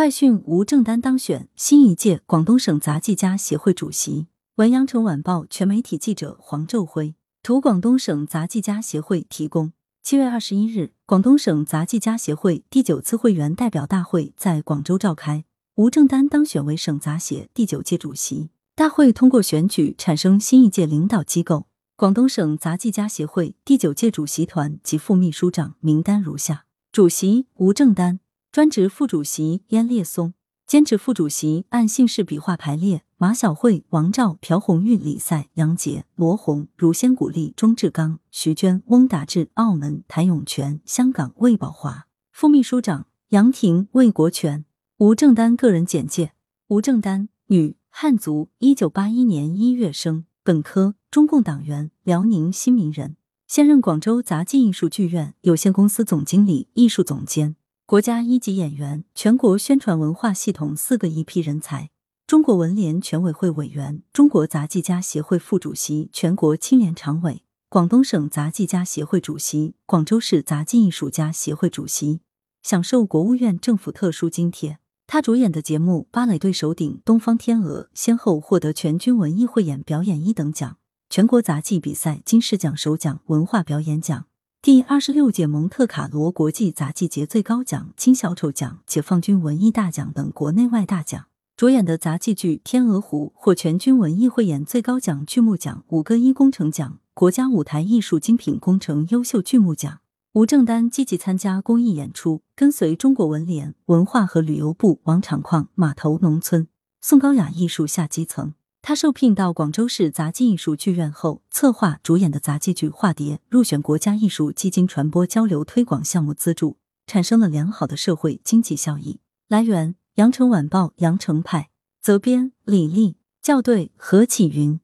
[0.00, 4.28] 快讯：吴正丹当选新一届广东省杂技家协会主席。
[4.54, 9.74] 文阳城晚报全媒体记者黄昼辉图广东省杂技家协会提供。
[10.02, 15.44] 七月二十一日，广东省杂技家协会第九次会员代表大会在广州召开，
[15.74, 18.48] 吴正丹当选为省杂协第九届主席。
[18.74, 21.66] 大会通过选举产生新一届领导机构。
[21.96, 28.20] 广东省杂技家协会第九届主席团及副秘书长名单如下：主席吴正丹。
[28.52, 30.34] 专职副主席燕烈松，
[30.66, 42.08] 兼职副主席按姓氏笔画排列：马晓慧、王照、朴红玉、李赛、杨杰、罗红、如仙古丽、钟志刚、徐娟、翁达志、澳门谭永全、香港魏宝华。
[42.32, 44.64] 副秘书长杨婷、魏国权。
[44.98, 46.32] 吴正丹个人简介：
[46.66, 53.14] 吴正丹，女，汉族，一九八一年一月生，本科，中共党员，辽宁新民人，
[53.46, 57.54] 现任广州杂技艺术剧院有限公司总经理、艺术总监。
[57.90, 61.90] 国家一级演员，全国宣传文化系统四个一批人才，
[62.24, 72.20] 中国文联全委会委员，中国杂技家协会副主席，全国青联常委，广东省杂技家协会主席，广州市杂技艺术家协会主席，
[72.62, 74.78] 享受国务院政府特殊津贴。
[75.08, 80.76] 他主演的节目《芭蕾队首顶》《东方天鹅》先后获得全军文艺汇演表演一等奖、
[81.08, 84.26] 全国杂技比赛金狮奖首奖、文化表演奖。
[84.62, 91.28] 第二十六届蒙特卡罗国际杂技节最高奖金小丑奖、解放军文艺大奖等国内外大奖。
[91.56, 100.00] 主演的杂技剧《天鹅湖》获全军文艺汇演最高奖剧目奖、五个一工程奖、国家舞台艺术精品工程优秀剧目奖。
[100.34, 106.68] 吴正丹积极参加公益演出，跟随中国文联、文化和旅游部往厂矿、码头、农村
[107.00, 108.52] 送高雅艺术下基层。
[108.90, 119.20] 他受聘到广州市杂技艺术剧院后，策划主演的杂技剧《化蝶》入选国家艺术基金传播交流推广项目资助，产生了良好的社会经济效益。
[119.46, 121.70] 来源：羊城晚报羊城派，
[122.02, 124.80] 责编：李丽，校对：何启云。